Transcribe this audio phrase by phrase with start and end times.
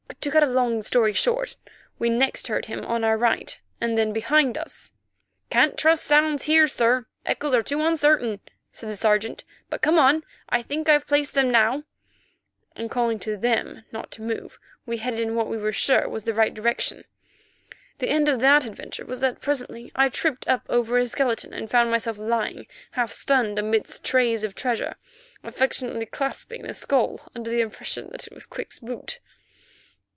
[0.19, 1.55] To cut a long story short,
[1.97, 4.91] we next heard him on our right and then behind us.
[5.49, 8.39] "Can't trust sounds here, sir, echoes are too uncertain,"
[8.71, 11.85] said the Sergeant; "but come on, I think I've placed them now,"
[12.75, 16.23] and calling to them not to move, we headed in what we were sure was
[16.23, 17.03] the right direction.
[17.97, 21.67] The end of that adventure was that presently I tripped up over a skeleton and
[21.71, 24.97] found myself lying half stunned amidst trays of treasure,
[25.43, 29.19] affectionately clasping a skull under the impression that it was Quick's boot.